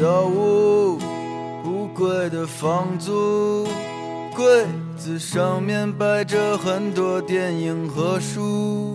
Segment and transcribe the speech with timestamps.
[0.00, 0.96] 小屋，
[1.62, 3.66] 不贵的房租，
[4.34, 4.64] 柜
[4.96, 8.94] 子上面摆着很多电影和书。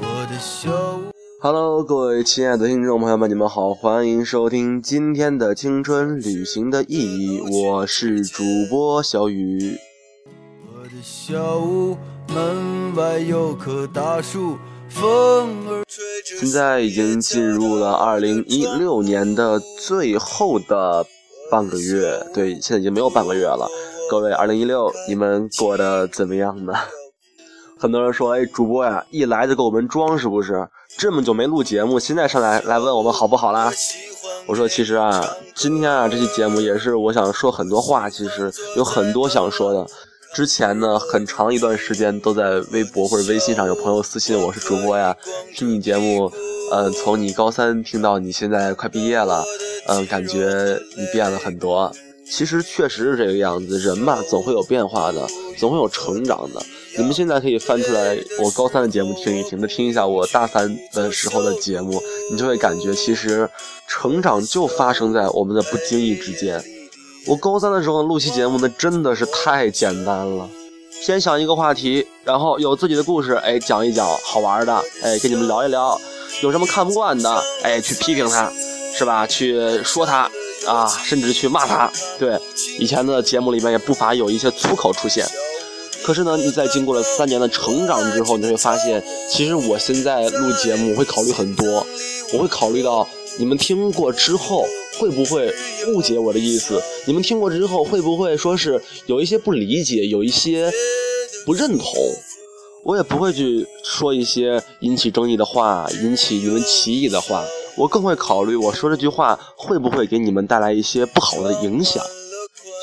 [0.00, 1.10] 我的小屋。
[1.40, 9.78] Hello，各位亲爱的听众朋友们，你们好，欢迎收听今天的青春旅行的意义，我是主播小雨。
[10.76, 11.96] 我的小屋
[12.32, 14.58] 门外有棵大树，
[14.88, 16.07] 风儿吹着。
[16.36, 21.06] 现在已经进入了二零一六年的最后的
[21.50, 23.66] 半个月，对，现在已经没有半个月了。
[24.10, 26.74] 各位，二零一六你们过得怎么样呢？
[27.78, 30.68] 很多人说，哎，主播呀，一来就给我们装，是不是？
[30.98, 33.72] 这么久没录节目，现在上来来问我们好不好啦？
[34.46, 39.86] 我说，其实啊，今天啊，这期节目也是我想说很多话，其实有很多想说的。
[40.34, 45.16] 之前呢，很长一段时间都在微博或者微信上有朋友私信我是主播呀，
[45.56, 46.30] 听你节目，
[46.70, 49.44] 嗯，从你高三听到你现在快毕业了，
[49.88, 51.90] 嗯，感觉你变了很多。
[52.30, 55.26] 其实确实是这个样子，人嘛，总会有变化的，
[55.56, 56.62] 总会有成长的。
[56.96, 63.48] 你们现在可以翻出来我高三的节目听一听，再听一下我大三的时候的节目，你就会感觉其实
[63.88, 66.62] 成长就发生在我们的不经意之间。
[67.28, 70.48] 我高三的时候录期节目，那真的是太简单了，
[70.90, 76.00] 先想一个话题，然后有自己的故事，哎，讲一讲好玩的，哎，跟你们聊一聊，
[76.42, 78.50] 有什么看不惯的，哎，去批评他，
[78.96, 79.26] 是吧？
[79.26, 80.30] 去说他
[80.66, 81.92] 啊，甚至去骂他。
[82.18, 82.40] 对，
[82.78, 85.26] 以前的节目里面也不乏有一些粗口出现。
[86.02, 91.86] 可是呢，你在经过了三年的成长之后，你会发现，其实我现在录节目，会考虑很多，
[92.32, 93.06] 我会考虑到
[93.38, 94.64] 你们听过之后
[94.98, 95.52] 会不会
[95.88, 100.70] 误解我的意思，你们听过之后会不会说是有一些不理解，有一些
[101.46, 101.86] 不认同，
[102.84, 107.44] 我也不会去说一些引起争议的话，引起你们歧义的话，
[107.76, 112.04] 我更会考虑我说这句话会不会给你们带来一些不好的影响。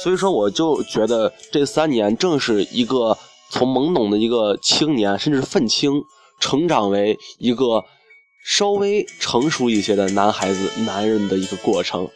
[0.03, 3.17] 所以说，我就觉得这三年正是一个
[3.49, 6.03] 从懵懂的一个青年，甚至愤青，
[6.39, 7.83] 成长为一个
[8.47, 12.07] 稍微成熟一些的男孩子、男人的一个过程。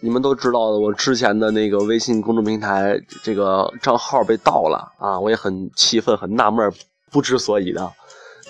[0.00, 6.72] 你们都知道的，我之前的那个微信公众平台这个账号被盗了啊，我也很气愤、很纳闷、
[7.12, 7.88] 不知所以的。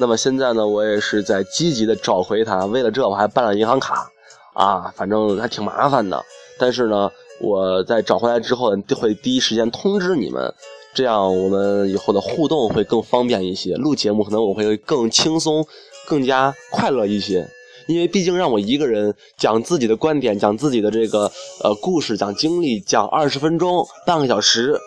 [0.00, 2.64] 那么现在呢，我也是在积极的找回它。
[2.64, 4.08] 为了这，我还办了银行卡
[4.54, 6.24] 啊，反正还挺麻烦的。
[6.58, 7.10] 但是呢，
[7.40, 10.54] 我在找回来之后，会第一时间通知你们，
[10.94, 13.74] 这样我们以后的互动会更方便一些。
[13.74, 15.66] 录节目可能我会更轻松、
[16.06, 17.48] 更加快乐一些。
[17.86, 21.30] 因为毕竟让我一个人讲自己的观点，讲自己的这个
[21.62, 24.80] 呃故事，讲经历，讲二十分钟、半个小时，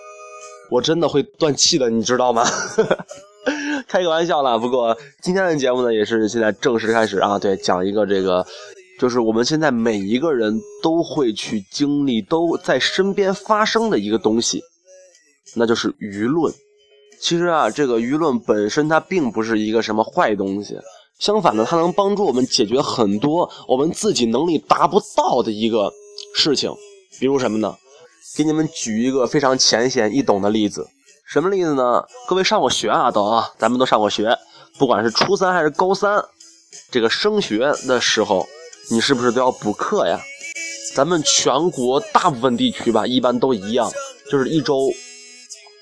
[0.72, 2.44] 我真的会断气的，你知道吗？
[3.88, 4.58] 开个玩笑啦。
[4.58, 7.38] 不过今天的节目呢，也是现在正式开始啊。
[7.38, 8.44] 对，讲一个这个，
[9.00, 14.62] 就是我们现在每一个人都会去经历，都在身边发生的一个东西，
[15.56, 16.54] 那就是舆论。
[17.20, 20.78] 其实啊，这个舆论本身它并不是一个什么坏东西。
[21.20, 25.92] 相反呢，它能帮助我们解决很多我们自己能力达不到的一个
[26.36, 26.72] 事情，
[27.20, 27.76] 比如什么呢？
[28.36, 30.88] 给你们举一个非常浅显易懂的例子，
[31.26, 32.04] 什么例子呢？
[32.28, 34.38] 各位上过学啊，都啊，咱们都上过学，
[34.78, 36.24] 不管是初三还是高三，
[36.92, 38.46] 这个升学的时候，
[38.90, 40.18] 你是不是都要补课呀？
[40.96, 43.92] 咱们全国大部分地区吧，一般都一样，
[44.32, 44.90] 就是一周，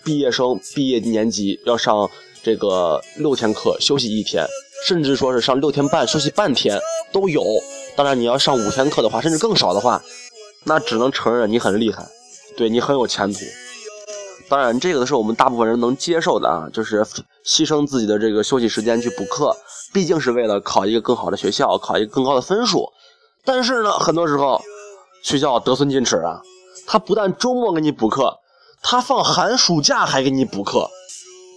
[0.04, 2.10] 毕业生毕业年级要上
[2.42, 4.46] 这个六天课，休息一天。
[4.88, 6.80] 甚至说是上六天半休息半天
[7.12, 7.44] 都有，
[7.96, 10.02] 当然你要上五天课的话，甚至更少的话，
[10.64, 12.06] 那只能承认你很厉害，
[12.58, 13.40] 对你很有前途。
[14.50, 17.04] 当然，这个都是我们大部分人能接受的啊，就是
[17.46, 19.56] 牺牲自己的这个休息时间去补课，
[19.92, 22.92] 毕竟是为了考一个更好的学校，考一个更高的分数。
[23.46, 24.62] 但是呢，很多时候
[25.22, 26.42] 学校得寸进尺啊，
[26.88, 28.40] 他不但周末给你补课，
[28.82, 30.90] 他放寒暑假还给你补课。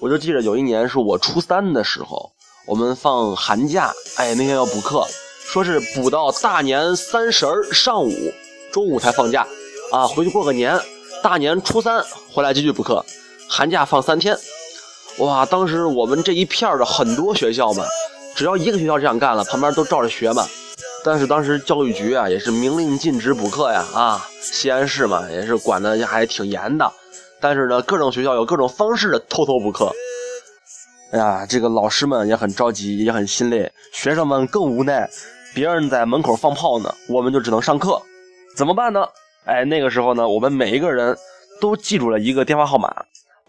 [0.00, 2.30] 我就记得有一年是我初三的时候。
[2.66, 5.02] 我们放寒假，哎，那天要补课，
[5.40, 8.12] 说是补到大年三十儿上午，
[8.70, 9.46] 中午才放假，
[9.90, 10.78] 啊，回去过个年，
[11.22, 13.02] 大年初三回来继续补课，
[13.48, 14.38] 寒假放三天，
[15.16, 17.82] 哇，当时我们这一片的很多学校嘛，
[18.36, 20.46] 只要一个学校这样干了，旁边都照着学嘛。
[21.04, 26.92] 但是当时教育局啊也是明令禁止补课呀，啊，西安市嘛也是管的还挺严的，
[27.40, 29.92] 但是呢，各种学校有各种方式的偷偷补课。
[31.12, 35.08] 哎呀，这个老师们也很着急，也很心累，学生们更无奈。
[35.54, 38.02] 别人在门口放炮呢，我们就只能上课，
[38.56, 39.06] 怎么办呢？
[39.46, 41.16] 哎，那个时候呢，我们每一个人
[41.60, 42.92] 都记住了一个电话号码：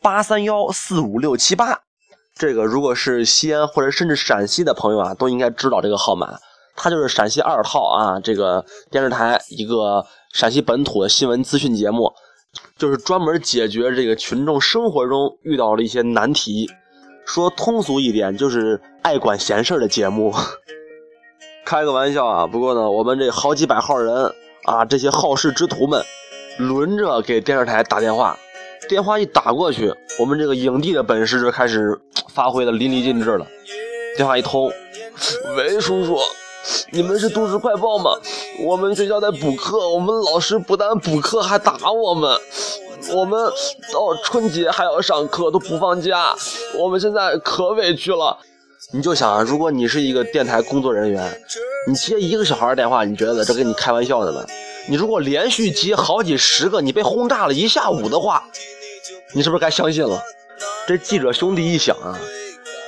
[0.02, 1.82] 八三幺四五六七八。
[2.36, 6.40] 这个如果是西安或者甚至陕西的朋友啊，都应该知道这个号码。
[6.80, 10.04] 它就是陕西二套啊，这个电视台一个
[10.34, 12.12] 陕西本土的新闻资讯节目，
[12.78, 16.70] 就是专门解决这个群众生活中遇到的一些难题。
[17.26, 20.34] 说通俗一点，就是爱管闲事的节目。
[21.64, 24.34] 开个玩笑啊，不过呢，我们这好几百号人
[24.64, 26.04] 啊，这些好事之徒们，
[26.58, 28.36] 轮着给电视台打电话。
[28.88, 32.00] 电话一打过去，我们这个影帝的本事就开始
[32.30, 33.46] 发挥的淋漓尽致了。
[34.18, 34.72] 电话一通，
[35.56, 36.18] 喂，叔叔，
[36.92, 38.12] 你们是都市快报吗？
[38.66, 42.38] 我们学校在补课，我们老师不但补课，还打我们。
[43.14, 43.40] 我们
[43.94, 46.36] 到春节还要上课，都不放假，
[46.78, 48.38] 我们现在可委屈了。
[48.92, 51.42] 你就想，如果你是一个电台工作人员，
[51.88, 54.46] 你接一个小孩电话，你觉得这跟你开玩笑的吗？
[54.88, 58.44] 你如果连续接好几十个，你被轰炸了一下午的话，
[59.34, 60.22] 你是不是该相信了？
[60.88, 62.18] 这记者兄弟一想啊，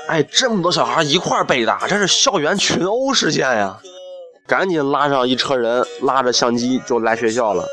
[0.08, 3.78] 哎，这么多小孩一块被打，这是校园群殴事件呀！
[4.46, 7.66] 赶紧拉上一车人，拉着相机就来学校了，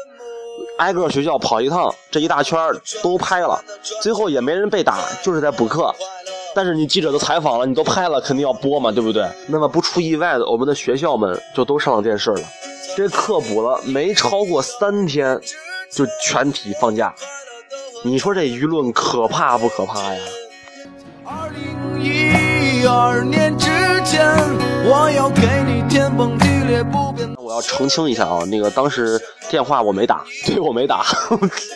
[0.78, 2.58] 挨个学校跑一趟，这一大圈
[3.02, 3.60] 都拍了，
[4.00, 5.92] 最后也没人被打，就是在补课。
[6.54, 9.28] 但是你记者都采访了，你都拍了，肯定要播嘛，对不对？
[9.48, 12.40] 那么不出意外的，我们的学校们就都上了电视了。
[12.96, 15.40] 这课补了没超过三天，
[15.90, 17.12] 就全体放假。
[18.04, 20.20] 你说这舆论可怕不可怕呀？
[22.00, 23.66] 一二年之
[24.04, 24.24] 前，
[24.84, 27.28] 我要给你天崩地裂不变。
[27.36, 31.04] 我要澄清一下啊，那个当时电话我没打， 对我没打，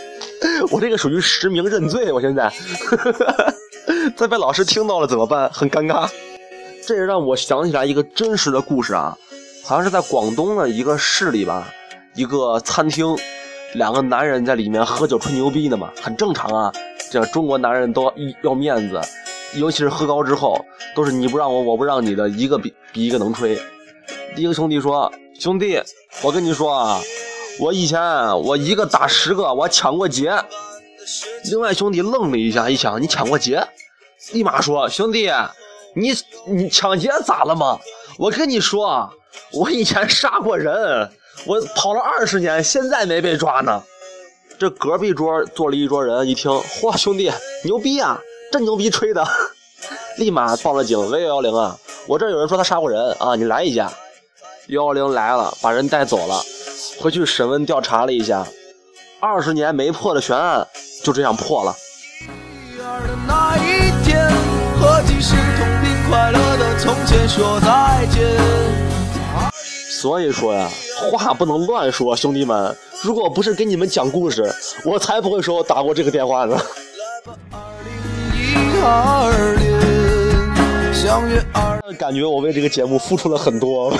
[0.70, 2.52] 我这个属于实名认罪，我现在。
[4.16, 5.50] 再被老师听到了怎么办？
[5.52, 6.08] 很尴尬。
[6.86, 9.16] 这也让我想起来一个真实的故事啊，
[9.64, 11.68] 好像是在广东的一个市里吧，
[12.14, 13.16] 一个餐厅，
[13.74, 16.72] 两个男人在里面喝酒吹牛逼呢嘛，很正常啊。
[17.10, 19.00] 这中国男人都要面子，
[19.54, 20.64] 尤其是喝高之后，
[20.94, 23.60] 都是你不让我，我不让你的，一个比比一个能吹。
[24.34, 25.80] 一个兄弟说：“兄弟，
[26.22, 27.00] 我跟你说啊，
[27.60, 28.00] 我以前
[28.42, 30.32] 我一个打十个，我抢过劫。”
[31.50, 33.62] 另外兄弟愣了一下，一想你抢过劫，
[34.32, 35.30] 立马说：“兄弟，
[35.94, 36.12] 你
[36.46, 37.78] 你抢劫咋了吗？
[38.18, 39.10] 我跟你说，
[39.52, 41.10] 我以前杀过人，
[41.44, 43.82] 我跑了二十年，现在没被抓呢。”
[44.58, 47.30] 这隔壁桌坐了一桌人，一听，嚯，兄弟
[47.64, 48.20] 牛逼啊，
[48.52, 49.26] 真牛逼吹的，
[50.18, 51.10] 立马报了警。
[51.10, 51.74] 喂，幺幺零啊，
[52.06, 53.90] 我这有人说他杀过人啊，你来一下。
[54.68, 56.40] 幺幺零来了，把人带走了，
[57.00, 58.46] 回去审问调查了一下，
[59.20, 60.66] 二十年没破的悬案。
[61.02, 61.74] 就这样破了。
[69.90, 70.68] 所以说呀，
[71.10, 72.76] 话不能乱说，兄弟们。
[73.02, 76.56] 如果不是给你们讲故事，我才不会说我打过这个电话呢。
[81.98, 83.92] 感觉我为这个节目付出了很多。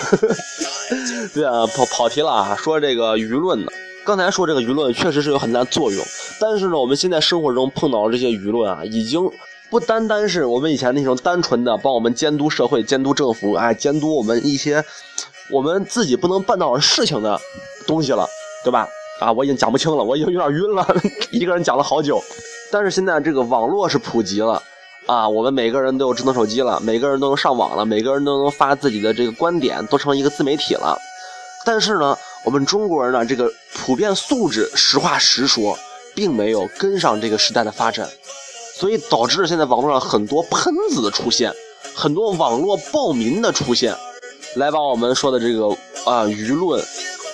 [1.32, 3.70] 对啊，跑跑题了啊，说这个舆论呢。
[4.04, 6.04] 刚才说这个舆论确实是有很大作用，
[6.40, 9.20] 但是呢，我们现在生活中碰到的这些舆论啊，已经
[9.70, 14.84] 不单单是我们以前那种单纯的帮我们监督社会、监督政府，哎，监督我们一些
[15.48, 17.40] 我们自己不能办到的事情的
[17.86, 18.26] 东西了，
[18.64, 18.88] 对吧？
[19.20, 20.84] 啊，我已经讲不清了，我已经有点晕了，
[21.30, 22.20] 一个人讲了好久。
[22.72, 24.60] 但是现在这个网络是普及了，
[25.06, 30.96] 啊，我们每个人都有智能手机了，每个人都能上网了，每个人都能发自己的这个观点，都成一个自媒体了。
[31.64, 35.76] 但是呢，我们中国人呢，这个普遍素质，实话实说，
[36.14, 38.08] 并没有跟上这个时代的发展，
[38.76, 41.52] 所以导致现在网络上很多喷子的出现，
[41.94, 43.94] 很多网络暴民的出现，
[44.54, 45.66] 来把我们说的这个
[46.04, 46.82] 啊舆论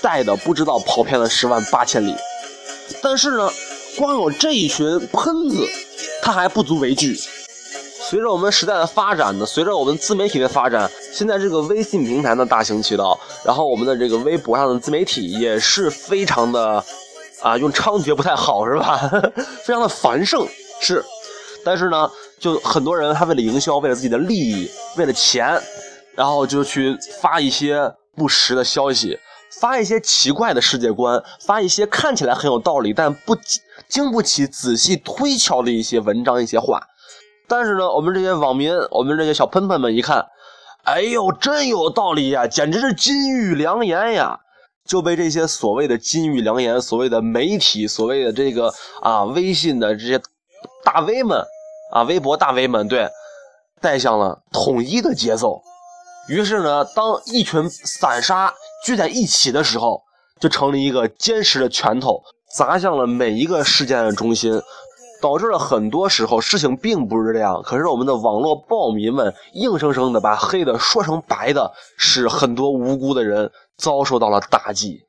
[0.01, 2.15] 带的不知道跑偏了十万八千里。
[3.03, 3.51] 但是呢，
[3.99, 5.67] 光有这一群喷子，
[6.23, 7.19] 他还不足为惧。
[8.09, 16.83] 随着我们时代的发展呢，随着我们自媒体的发展，现在这个微信平台呢大行其道，然后我们的这个微博上的自媒体也是非常的，
[17.43, 18.97] 啊，用猖獗不太好是吧？
[19.63, 20.49] 非常的繁盛
[20.81, 21.05] 是，
[21.63, 22.11] 但是呢，
[22.41, 25.61] 就很多人他为了营销，为了自己的利益，为了钱，
[26.15, 29.19] 然后就去发一些不实的消息，
[29.61, 33.37] 发一些奇怪的世界观，发一些看起来很有道理但不
[33.87, 36.81] 经不起仔细推敲的一些文章、一些话。
[37.49, 40.27] 但是呢，我们这些网民，我们这些小喷喷们一看，
[40.85, 44.39] 哎呦，真有道理呀，简直是金玉良言呀，
[44.87, 50.21] 就被这些所谓的金玉良言、所谓的媒体、所谓的这个啊微信的这些
[50.85, 51.43] 大 V 们
[51.93, 53.09] 啊，微博大 V 们，对，
[53.81, 55.63] 带向了统一的节奏。
[56.29, 58.53] 于是呢，当一群散沙
[58.85, 60.03] 聚在一起的时候，
[60.39, 62.23] 就成了一个坚实的拳头，
[62.57, 64.53] 砸向了每一个事件的中心，
[65.21, 67.63] 导致了很多时候事情并不是这样。
[67.63, 75.01] 可是我们的网络暴民们硬生生的把黑的说成白的，使很多无辜的人遭受到了打击。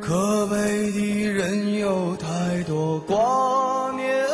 [0.00, 0.56] 可悲
[0.92, 4.26] 的人有太多挂念，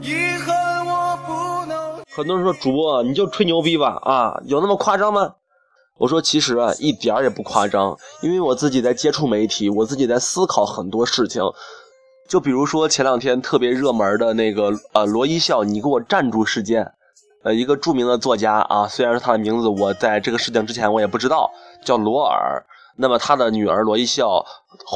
[0.00, 1.78] 遗憾我不能。
[2.12, 5.34] 很多人说主播你就吹牛逼吧啊，有那么夸张吗？
[5.98, 11.42] 我说其实啊一点儿也不夸张，因为我自己在接触媒体，我自己在思考很多事情。
[12.28, 16.92] 就比如说前两天特别热门的那个呃罗一笑你给我站住事件，
[17.42, 21.50] 呃一个著名的作家啊，虽然说他的名字我在这个事情之前我也不知道，
[21.84, 22.64] 叫罗尔。
[22.96, 24.44] 那么他的女儿罗一笑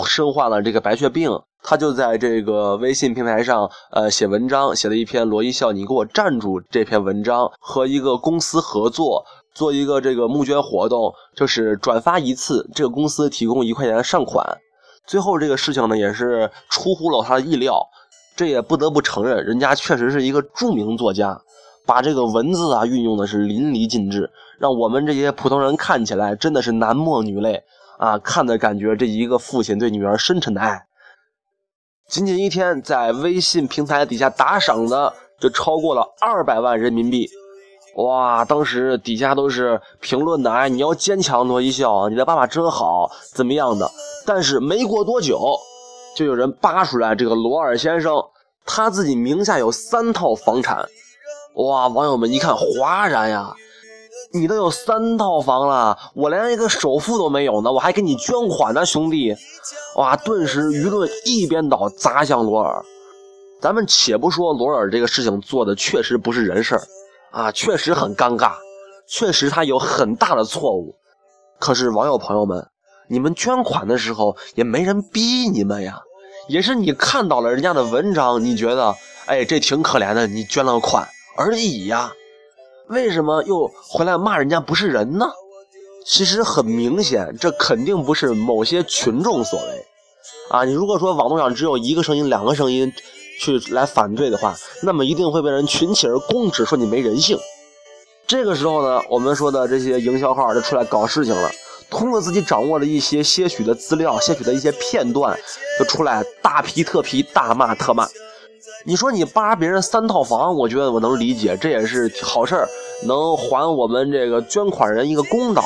[0.07, 1.31] 身患了这个白血病，
[1.63, 9.25] 他就在这个微信平台上呃写文章，写了一篇罗一笑你给我站住这篇文章，和一个公司合作
[9.59, 14.47] 做一个这个募捐活动，就是转发一次，这个公司提供一块钱的善款。
[15.05, 17.85] 最后这个事情呢也是出乎了他的意料，
[18.37, 21.41] 这也不得不承认，人家确实是一个著名作家，
[21.85, 27.65] 把这个文字啊运用的是淋漓尽致，让我们这些普通人看起来真的是男默女泪。
[27.99, 30.87] 啊，看的感觉这一个父亲对女儿深沉的爱。
[32.09, 37.29] 仅仅一天，在微信平台底下打赏的就超过了二百万人民币，
[37.99, 38.45] 哇！
[38.45, 43.91] 当时底下都是评论的，哎，你要坚强，罗一笑，你的爸爸真好，怎么样的？
[44.25, 45.57] 但是没过多久，
[46.17, 48.15] 就有人扒出来，这个罗尔先生
[48.65, 50.89] 他自己名下有三套房产，
[51.55, 51.89] 哇！
[51.89, 53.53] 网友们一看哗然呀。
[54.33, 59.35] 你都有三套房了，我连一个首付都没有呢，我还给你捐款呢，兄弟！
[59.97, 62.85] 哇，顿时舆论一边倒，砸向罗尔。
[63.61, 66.83] 咱们且不说罗尔这个事情做的确实不是人事儿，
[67.31, 68.53] 啊，确实很尴尬，
[69.07, 70.97] 确实他有很大的错误。
[71.59, 72.69] 可是网友朋友们，
[73.09, 76.01] 你们捐款的时候也没人逼你们呀，
[76.49, 78.95] 也是你看到了人家的文章，你觉得，
[79.27, 81.07] 哎，这挺可怜的，你捐了款
[81.37, 82.13] 而已呀。
[82.89, 85.27] 为什么又回来骂人家不是人呢？
[86.07, 89.87] 其实很明显，这肯定不是某些群众所为
[90.51, 90.65] 啊！
[90.65, 92.91] 你如果说网络上只有一个声音、两个声音
[93.39, 97.39] 去来反对的话，那么一定会被人群起而攻之，说你没人性。
[98.27, 101.51] 这个时候呢，我们说的这些营销号就出来搞事情了，
[101.89, 105.39] 通过自己掌握了一些些许的资料、些许的一些片段，
[105.79, 108.07] 就出来大批特批、大骂特骂。
[108.85, 112.69] 你说你扒别人三套房，我觉得我能理解，这也是好事儿，
[113.07, 115.65] 能还我们这个捐款人一个公道。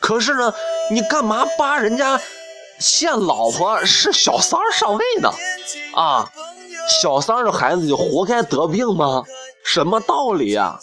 [0.00, 0.52] 可是呢，
[0.90, 2.18] 你干嘛扒人家
[2.78, 5.30] 现老婆是小三上位呢？
[5.94, 6.30] 啊，
[6.88, 9.22] 小三的孩子就活该得病吗？
[9.62, 10.78] 什么道理呀？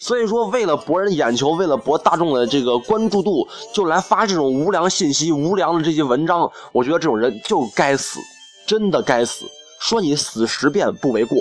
[0.00, 8.20] 所以说，为了博人眼球，为了博大众的这个关注度，就来发这种无良信息、无良的这些文章，我觉得这种人就该死，
[8.64, 9.44] 真的该死。
[9.80, 11.36] 说你死十遍不为过。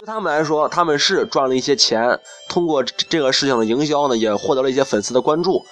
[0.00, 2.18] 对他们来说，他们是赚了一些钱，
[2.48, 5.64] 通过这个事情的营销呢，也获得了一些粉丝的关注。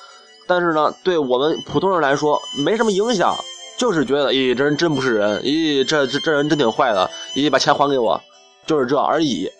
[0.47, 3.35] 但是呢，对我们普通人来说，没什么影响，
[3.83, 8.21] 就是觉得，咦，这人真不是人，咦，这这这人真挺坏的，咦，把钱还给我，
[8.65, 9.51] 就是这而已。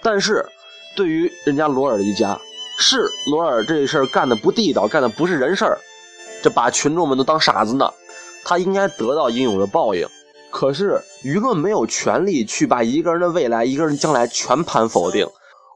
[0.00, 0.46] 但是，
[0.94, 2.38] 对于人家罗尔一家，
[2.78, 5.76] 是罗尔这事儿干的不地道，干的不是人事儿。
[6.44, 7.92] 这把群众们都当傻子呢，
[8.44, 10.06] 他应该得到应有的报应。
[10.52, 15.26] 可是舆论没有权利去把一个人的未来、一个人将来全盘否定。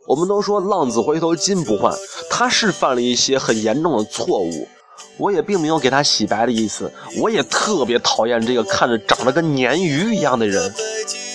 [0.07, 1.93] 我们都说浪子回头金不换，
[2.31, 4.69] 他是犯了一些很严重的错误，
[5.17, 6.93] 我也并没有给他洗白的意思。
[7.21, 10.73] 我也特别讨厌这个看着长得跟鲶鱼一样的人，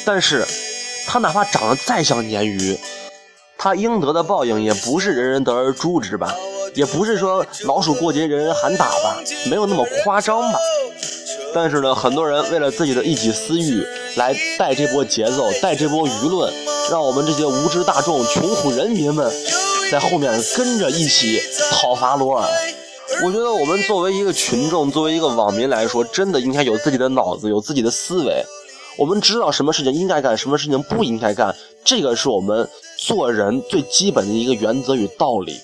[0.06, 0.46] 但是，
[1.08, 2.77] 他哪怕长得再像鲶鱼，
[3.58, 6.36] 他应得的报应也不是人人得而诛之吧。
[6.74, 9.18] 也不是说老鼠过街人人喊打吧，
[9.50, 10.60] 没有那么夸张吧。
[11.53, 13.84] 但是呢，很多人为了自己的一己私欲
[14.15, 16.53] 来带这波节奏，带这波舆论，
[16.89, 19.30] 让我们这些无知大众、穷苦人民们
[19.91, 21.41] 在后面跟着一起
[21.72, 22.48] 讨伐罗尔。
[23.23, 28.43] 我觉得我们作为一个群众，作为一个网民来说，真的应该有自己的脑子，有自己的思维。
[28.97, 35.55] 我们知道什么事情应该干，什么事情不应该干，这个是我们做人最基本的一个原则与道理。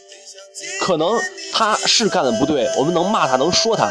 [0.82, 1.20] 可能
[1.52, 3.90] 他是干的不对，我们能骂他，能说他，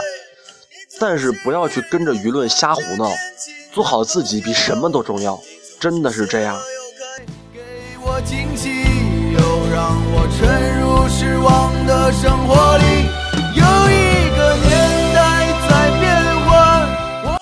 [1.00, 3.11] 但是不要去跟着舆论瞎胡闹，
[3.73, 5.40] 做好自己比什么都重要，
[5.80, 6.56] 真的是这样。
[8.00, 8.20] 我
[13.57, 16.05] 有一个年代在变
[16.45, 17.37] 换，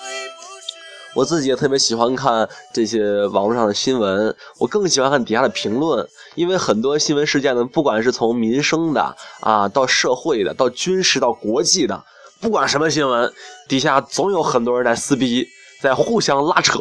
[1.13, 12.01] 我自己也特别喜欢看这些网络上的新闻，我更喜欢看底下的评论，因为很多新闻事件呢，不管是从民生的啊，到社会的，到军事，到国际的，
[12.39, 13.33] 不管什么新闻，
[13.67, 15.45] 底下总有很多人在撕逼，
[15.81, 16.79] 在互相拉扯。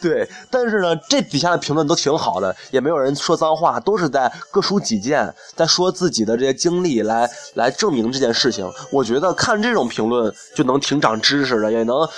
[0.02, 8.66] 对，但是呢，这底下的评论都挺好的，也没有人说脏话，都是在各抒己见，在说自己的这些经历来来证明这件事情。
[8.90, 12.08] 我觉得看这种评论就能挺长知识的，也能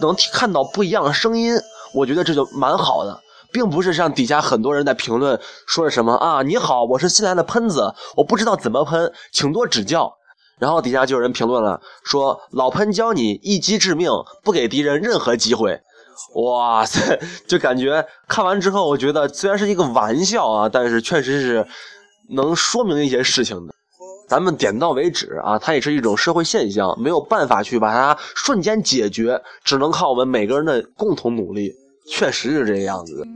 [0.00, 1.54] 能看到不一样的声音。
[1.92, 3.20] 我觉得这就蛮好的，
[3.52, 10.12] 并不是像底下很多人在评论说什么啊，你好，我是新来的喷子，我不知道怎么喷，请多指教。
[10.58, 14.08] 然后底下就有人评论了，说老喷教你一击致命，
[14.44, 15.80] 不给敌人任何机会。
[16.34, 21.66] 哇塞，就感觉看完之后，我觉得虽然是一个玩笑啊，但是确实是
[22.30, 23.74] 能说明一些事情的。
[24.28, 31.70] 咱们点到为止啊，它也是一种社会现象，没有办法去把它瞬间解决，只能靠我们每个人的共同努力。
[32.08, 33.26] 确实是这个样子的。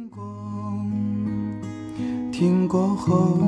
[2.32, 3.38] 听过后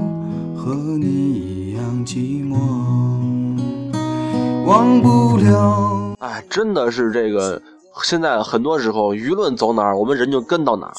[0.56, 2.56] 和你一样寂寞，
[4.66, 6.14] 忘不了。
[6.20, 7.60] 哎，真的是这个。
[8.02, 10.94] 现在很多时候，舆论走哪儿，我们人就跟到哪儿。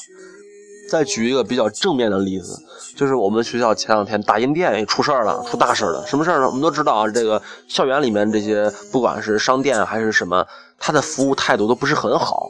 [0.90, 2.60] 再举一个比较正面的例子，
[2.96, 6.04] 就是我们学校前两天打印店也出事儿了，出大事了。
[6.08, 6.48] 什么事儿呢？
[6.48, 10.44] 我们都知道啊，这个校园里面这些，不管是商店还是什么，
[10.80, 12.50] 他的服务态度都不是很好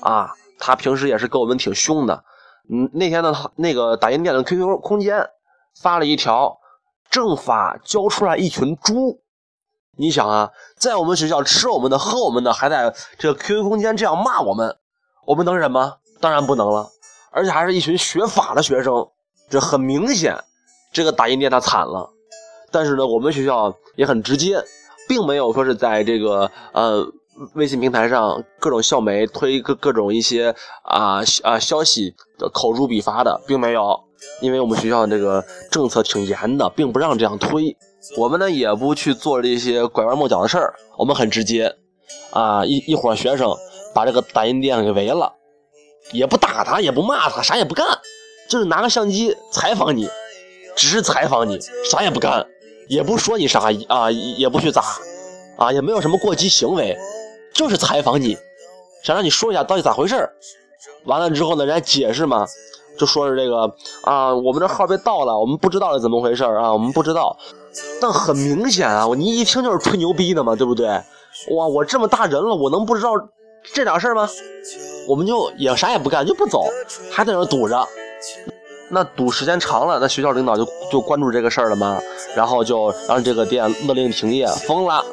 [0.00, 0.32] 啊。
[0.58, 2.24] 他平时也是跟我们挺凶的。
[2.68, 5.24] 嗯，那天呢，那个打印店的 QQ 空间
[5.80, 6.58] 发了一条，
[7.08, 9.20] 政法教出来一群猪。
[9.98, 14.76] 你想啊，在我们学校吃我们的、喝我们的，还在这 QQ 空间这样骂我们，
[15.26, 15.96] 我们能忍吗？
[16.20, 16.88] 当然不能了。
[17.30, 19.06] 而且还是一群学法的学生，
[19.50, 20.38] 这很明显，
[20.92, 22.08] 这个打印店他惨了。
[22.70, 24.64] 但是呢，我们学校也很直接，
[25.08, 27.04] 并没有说是在这个呃
[27.54, 32.14] 微信平台上各种校媒推各各种一些啊啊消息
[32.52, 34.04] 口诛笔伐的，并没有，
[34.40, 37.76] 因为我们学校这个政策挺严的，并不让这样推。
[38.16, 41.76] 我们呢也不去做这些拐弯抹角的事儿，我们很直接，
[42.30, 43.54] 啊一一伙学生
[43.94, 45.32] 把这个打印店给围了，
[46.12, 47.86] 也不打他，也不骂他，啥也不干，
[48.48, 50.08] 就是拿个相机采访你，
[50.74, 51.58] 只是采访你，
[51.90, 52.46] 啥也不干，
[52.88, 54.82] 也不说你啥啊，也不去砸，
[55.58, 56.96] 啊也没有什么过激行为，
[57.52, 58.36] 就是采访你，
[59.04, 60.32] 想让你说一下到底咋回事儿。
[61.04, 62.46] 完了之后呢，人家解释嘛，
[62.98, 63.70] 就说是这个
[64.02, 67.36] 啊，我们这号被盗了，我们不知道是怎么回事啊，我们不知道。
[68.00, 70.86] 但很明显啊，你一听就是吹牛逼的嘛，对不对？
[71.56, 73.12] 哇，我这么大人了，我能不知道
[73.72, 74.28] 这点事儿吗？
[75.06, 76.64] 我们就也啥也不干，就不走，
[77.10, 77.86] 还在那堵着。
[78.90, 82.00] 那堵时间长了，那学校领导就就关注这个事儿了嘛，
[82.34, 85.04] 然后就让这个店勒令停业封了。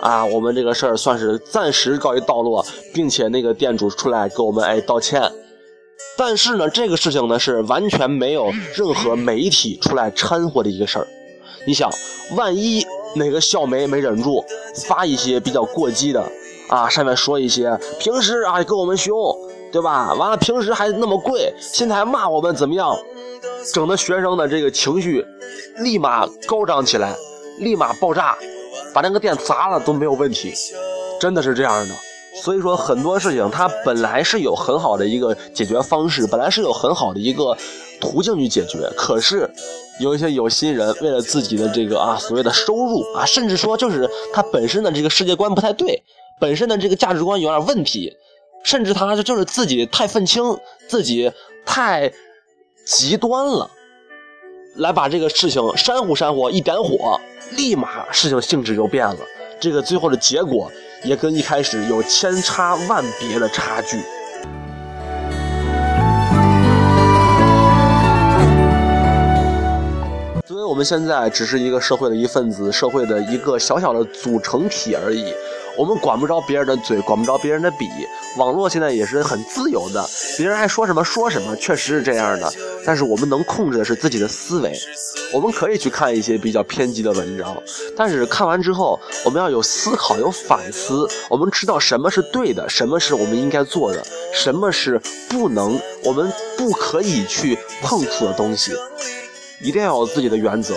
[0.00, 5.32] 啊，我们这个事儿算是暂时告一段落，并且那个店主出来给我们哎道歉。
[6.18, 11.06] 但是呢，这个事情呢是完全没有任何媒体出来掺和的一个事儿。
[11.66, 11.90] 你想，
[12.36, 14.44] 万一哪个校媒没忍住，
[14.86, 16.24] 发一些比较过激的，
[16.68, 19.14] 啊，上面说一些平时啊跟我们凶，
[19.70, 20.12] 对吧？
[20.14, 22.96] 完了平时还那么贵，现在还骂我们怎么样？
[23.72, 25.24] 整的学生的这个情绪
[25.78, 27.14] 立马高涨起来，
[27.58, 28.36] 立马爆炸，
[28.92, 30.52] 把那个店砸了都没有问题，
[31.20, 31.94] 真的是这样的。
[32.40, 37.56] 所以说很多事情它本来是有很好的一个解决方式，本来是有很好的一个
[38.00, 39.50] 途径去解决，可是。
[40.00, 46.02] 有一些有心人为了自己的这个啊所谓的收入啊，甚至说就是他本身的这个世界观不太对，
[46.40, 48.10] 本身的这个价值观有点问题，
[48.64, 51.30] 甚至他就是自己太愤青，自己
[51.66, 52.10] 太
[52.86, 53.70] 极端了，
[54.76, 59.18] 来把这个事情煽火煽火，一点火，立马事情性质就变了，
[59.60, 60.72] 这个最后的结果
[61.04, 64.02] 也跟一开始有千差万别的差距。
[70.64, 75.32] 我们现在只是一个社会的一份子，社会的一个小小的组成体而已。
[75.76, 77.88] 我们管不着别人的嘴，管不着别人的笔。
[78.36, 82.52] 网络现在也是很自由的，别人爱说什么说什么，确实是这样的。
[82.84, 84.72] 但是我们能控制的是自己的思维。
[85.32, 87.56] 我们可以去看一些比较偏激的文章，
[87.96, 91.08] 但是看完之后，我们要有思考，有反思。
[91.30, 94.04] 我们知道什么是对的，什么是我们应该做的，
[94.34, 98.72] 什么是不能，我们不可以去碰触的东西。
[99.62, 100.74] 一定要有自己的原则，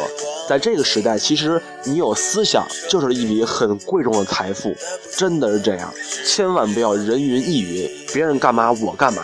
[0.48, 4.74] 在这个时代，其实你有思想就是一笔很贵重的财富，
[5.18, 5.92] 真的是这样，
[6.26, 9.24] 千万不要人云亦云，别人干嘛我干嘛。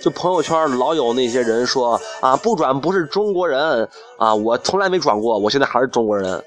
[0.00, 6.42] 就朋友圈老有那些人说啊，不转不是中国人啊，我从来没转过，我现在还是中国人。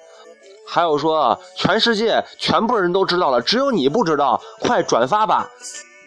[0.65, 5.49] 还有说全世界全部人都知道了，只有你不知道，快转发吧。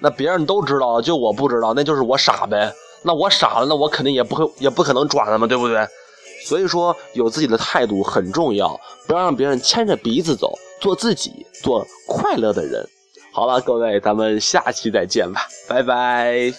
[0.00, 2.72] 那别人都知道，就我不知道，那就是我傻呗。
[3.02, 5.86] 那我傻了，那我肯定也不会，也不可能转了嘛，对不对？
[6.44, 12.86] 所以说，有自己的态度很重要，不要让别人牵着鼻子走，做自己，做快乐的人。
[13.32, 16.52] 好了，各位，咱们下期再见吧，拜拜。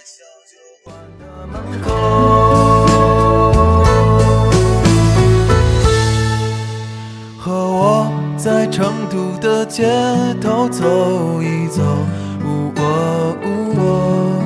[7.39, 9.83] 和我在成都的街
[10.41, 10.83] 头走
[11.41, 11.81] 一走，
[12.45, 14.41] 呜喔呜喔，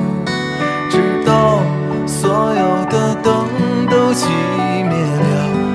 [0.90, 1.62] 直到
[2.06, 3.48] 所有的灯
[3.90, 5.28] 都熄灭了，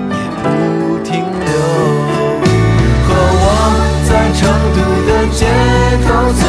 [0.10, 0.43] 也不
[1.04, 1.52] 停留。
[3.08, 3.10] 和
[3.43, 3.45] 我
[4.08, 4.39] 在成
[4.76, 5.41] 都的街
[6.06, 6.43] 头走